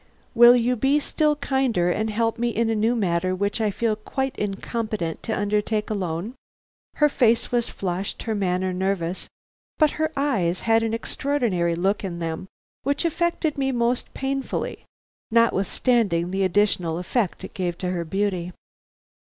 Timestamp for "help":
2.09-2.39